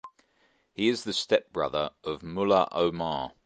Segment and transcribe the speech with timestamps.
[0.73, 3.33] He is the stepbrother of Mullah Omar.